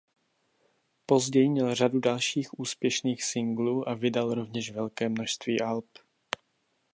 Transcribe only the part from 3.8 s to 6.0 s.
a vydal rovněž velké množství alb.